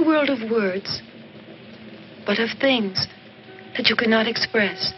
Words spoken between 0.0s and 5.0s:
a world of words, but of things that you cannot express.